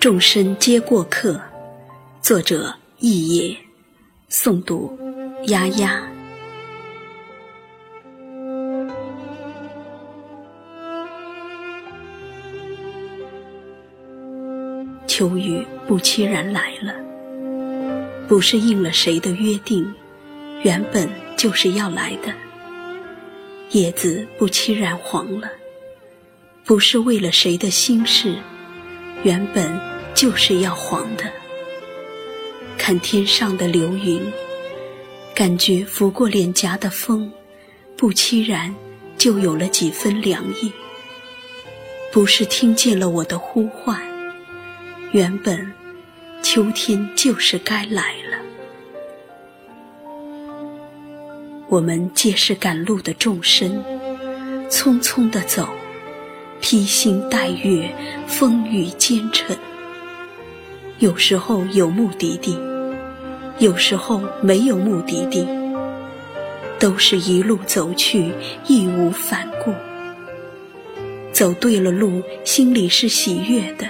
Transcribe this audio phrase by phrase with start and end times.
[0.00, 1.40] 众生皆过客。
[2.22, 3.56] 作者：易野。
[4.30, 4.96] 诵读：
[5.48, 6.00] 丫丫。
[15.08, 16.94] 秋雨不期然来了，
[18.28, 19.92] 不是应了谁的约定，
[20.62, 22.32] 原本就是要来的。
[23.72, 25.50] 叶子不期然黄了，
[26.64, 28.36] 不是为了谁的心事，
[29.24, 29.80] 原本
[30.14, 31.24] 就是要黄的。
[32.76, 34.22] 看天上的流云，
[35.34, 37.30] 感觉拂过脸颊的风，
[37.96, 38.74] 不期然
[39.16, 40.72] 就有了几分凉意。
[42.10, 44.00] 不是听见了我的呼唤，
[45.12, 45.70] 原本
[46.42, 48.38] 秋天就是该来了。
[51.68, 53.84] 我们皆是赶路的众生，
[54.70, 55.68] 匆匆的走，
[56.60, 57.94] 披星戴月，
[58.26, 59.56] 风雨兼程。
[60.98, 62.58] 有时候有目的地，
[63.58, 65.46] 有时候没有目的地，
[66.78, 68.32] 都是一路走去，
[68.66, 69.72] 义无反顾。
[71.32, 73.86] 走对了路，心里是喜悦的，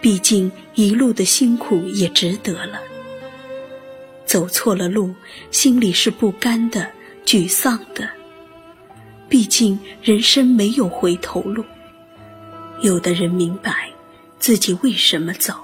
[0.00, 2.80] 毕竟一路的辛苦也值得了。
[4.24, 5.14] 走错了路，
[5.52, 6.88] 心里是不甘的、
[7.24, 8.10] 沮丧的。
[9.28, 11.64] 毕竟人生没有回头路。
[12.82, 13.90] 有的人明白
[14.38, 15.54] 自己为什么走，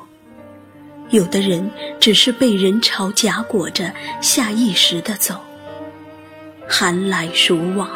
[1.10, 5.40] 有的人只是被人潮夹裹着，下意识的走。
[6.68, 7.90] 寒来暑往，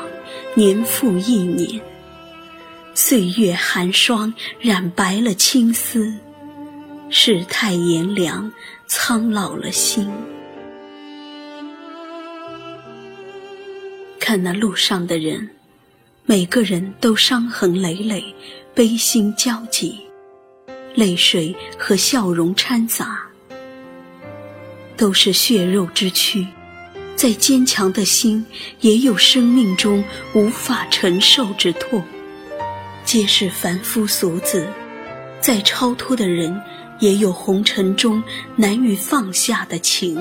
[0.54, 1.80] 年复一年，
[2.94, 6.12] 岁月寒霜染白了青丝，
[7.08, 8.52] 世态炎凉，
[8.86, 10.06] 苍老了心。
[14.20, 15.48] 看那路上的人，
[16.28, 18.34] 每个人都伤痕累累，
[18.74, 20.00] 悲心交集，
[20.92, 23.20] 泪水和笑容掺杂，
[24.96, 26.44] 都是血肉之躯。
[27.14, 28.44] 再坚强的心，
[28.80, 30.02] 也有生命中
[30.34, 32.02] 无法承受之痛。
[33.04, 34.66] 皆是凡夫俗子，
[35.40, 36.60] 再超脱的人，
[36.98, 38.20] 也有红尘中
[38.56, 40.16] 难以放下的情。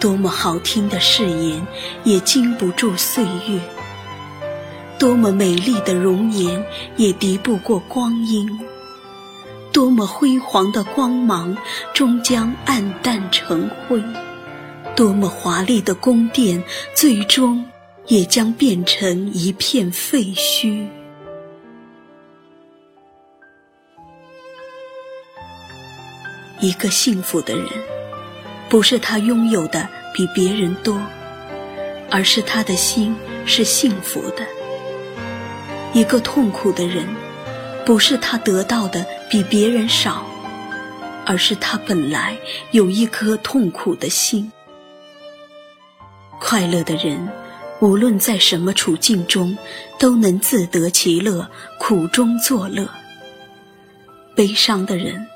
[0.00, 1.66] 多么好听的誓言，
[2.04, 3.60] 也经不住岁月；
[4.98, 6.64] 多么美丽的容颜，
[6.96, 8.48] 也敌不过光阴；
[9.70, 11.54] 多么辉煌的光芒，
[11.92, 14.00] 终将暗淡成灰；
[14.96, 17.62] 多么华丽的宫殿，最终
[18.06, 20.88] 也将变成一片废墟。
[26.58, 27.99] 一个幸福的人。
[28.70, 31.02] 不是他拥有的比别人多，
[32.08, 34.46] 而是他的心是幸福的。
[35.92, 37.04] 一个痛苦的人，
[37.84, 40.24] 不是他得到的比别人少，
[41.26, 42.38] 而是他本来
[42.70, 44.52] 有一颗痛苦的心。
[46.38, 47.28] 快乐的人，
[47.80, 49.58] 无论在什么处境中，
[49.98, 52.88] 都能自得其乐，苦中作乐。
[54.36, 55.26] 悲伤的人。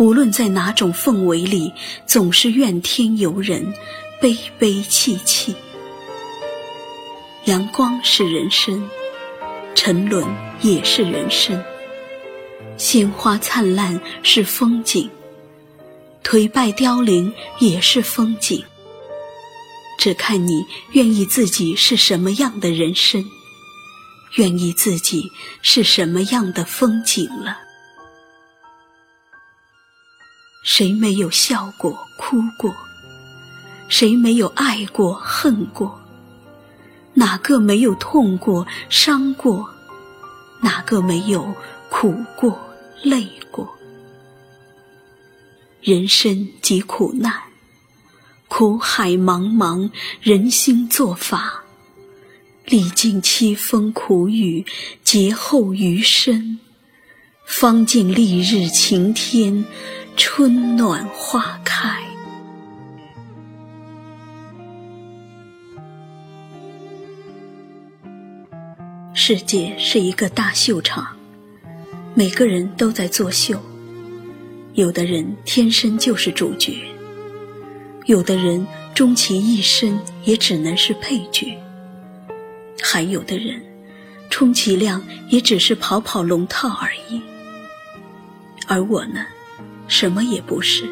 [0.00, 1.70] 无论在哪种氛围里，
[2.06, 3.70] 总是怨天尤人，
[4.18, 5.54] 悲悲戚戚。
[7.44, 8.88] 阳光是人生，
[9.74, 10.26] 沉沦
[10.62, 11.62] 也是人生。
[12.78, 15.06] 鲜花灿烂是风景，
[16.24, 18.64] 颓败凋零也是风景。
[19.98, 23.22] 只看你愿意自己是什么样的人生，
[24.36, 27.58] 愿意自己是什么样的风景了。
[30.62, 32.74] 谁没有笑过、哭过？
[33.88, 35.98] 谁没有爱过、恨过？
[37.14, 39.68] 哪个没有痛过、伤过？
[40.60, 41.54] 哪个没有
[41.88, 42.58] 苦过、
[43.02, 43.68] 累过？
[45.80, 47.32] 人生即苦难，
[48.46, 49.90] 苦海茫茫，
[50.20, 51.64] 人心作法。
[52.66, 54.64] 历尽凄风苦雨，
[55.02, 56.60] 劫后余生，
[57.46, 59.64] 方见丽日晴天。
[60.22, 61.98] 春暖花开，
[69.14, 71.16] 世界是一个大秀场，
[72.12, 73.58] 每个人都在作秀。
[74.74, 76.78] 有的人天生就是主角，
[78.04, 81.58] 有的人终其一生也只能是配角，
[82.82, 83.58] 还有的人
[84.28, 87.22] 充其量也只是跑跑龙套而已。
[88.66, 89.24] 而我呢？
[89.90, 90.88] 什么也不是，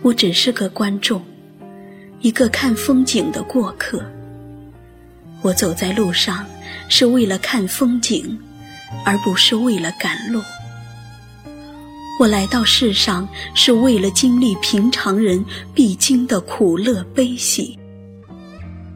[0.00, 1.22] 我只是个观众，
[2.20, 4.02] 一个看风景的过客。
[5.42, 6.46] 我走在路上
[6.88, 8.40] 是为了看风景，
[9.04, 10.42] 而不是为了赶路。
[12.18, 15.44] 我来到世上是为了经历平常人
[15.74, 17.78] 必经的苦乐悲喜，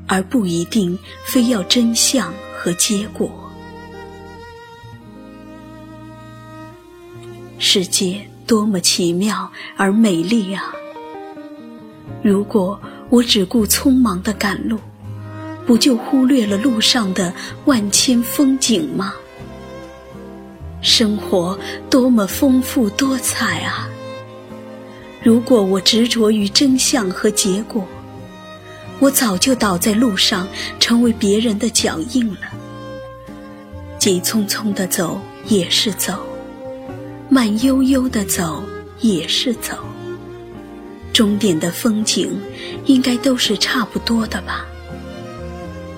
[0.07, 3.31] 而不一定非要真相和结果。
[7.59, 10.73] 世界多么奇妙而美丽啊！
[12.23, 12.81] 如果
[13.11, 14.79] 我只顾匆忙的赶路，
[15.67, 17.33] 不就忽略了路上的
[17.65, 19.15] 万千风景吗？
[20.81, 21.59] 生活
[21.89, 23.89] 多么丰富多彩啊！
[25.23, 27.87] 如果我执着于真相和结果，
[29.01, 30.47] 我早就倒在路上，
[30.79, 32.41] 成为别人的脚印了。
[33.99, 36.27] 急匆匆的走也是走，
[37.35, 38.63] 慢悠悠的走
[39.01, 39.77] 也是走。
[41.13, 42.31] 终点的风景
[42.85, 44.65] 应该都是差不多的吧？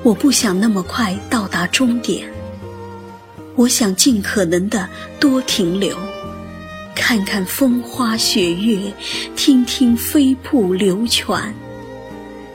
[0.02, 2.26] 我不想那么快到达终点。
[3.54, 4.88] 我想尽可能的
[5.20, 5.94] 多停留，
[6.94, 8.90] 看看风花雪月，
[9.36, 11.54] 听听飞瀑流泉，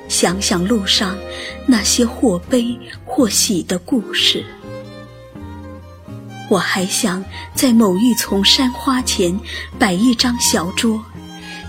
[0.08, 1.16] 想想路上
[1.68, 2.76] 那些或悲
[3.06, 4.44] 或喜的故事。
[6.52, 7.24] 我还想
[7.56, 9.40] 在某一丛山花前
[9.80, 11.02] 摆一张小桌，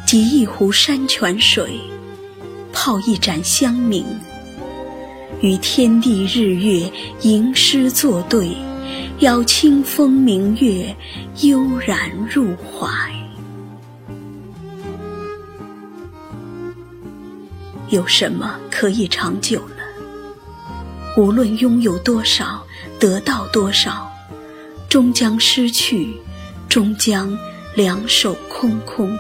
[0.05, 1.81] 及一壶山泉水，
[2.73, 4.05] 泡一盏香茗，
[5.41, 6.91] 与天地日月
[7.21, 8.51] 吟诗作对。
[9.21, 10.97] 邀清风明月，
[11.43, 12.89] 悠然入怀。
[17.91, 19.77] 有什么可以长久呢？
[21.17, 22.67] 无论拥有多少，
[22.99, 24.12] 得到多少，
[24.93, 26.21] 终将失去，
[26.69, 27.39] 终将
[27.75, 29.19] 两手空空。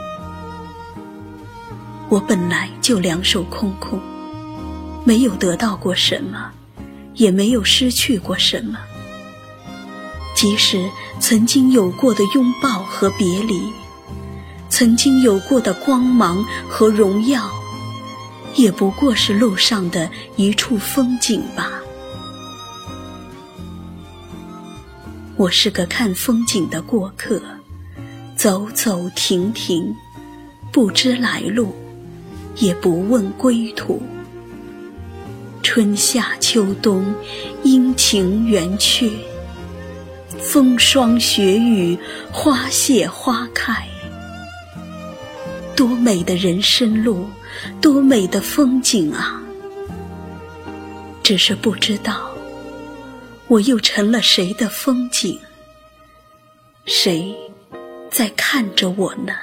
[2.10, 3.98] 我本来就两手空空，
[5.02, 6.50] 没有得到过什么，
[7.14, 8.80] 也没有失去过什么。
[10.34, 13.72] 即使曾经有过的拥抱和别离，
[14.68, 17.50] 曾经有过的光芒和荣耀，
[18.56, 21.80] 也不过是路上的一处风景吧。
[25.36, 27.40] 我是个看风景的过客，
[28.36, 29.94] 走走停停，
[30.70, 31.74] 不知来路，
[32.56, 34.00] 也不问归途。
[35.62, 37.14] 春夏秋冬，
[37.62, 39.10] 阴晴圆缺。
[40.38, 41.96] 风霜雪雨，
[42.30, 43.88] 花谢花开，
[45.74, 47.26] 多美的人生路，
[47.80, 49.40] 多美的风景啊！
[51.22, 52.31] 只是不知道，
[53.52, 55.38] 我又成了谁的风景？
[56.86, 57.36] 谁
[58.10, 59.34] 在看着我呢？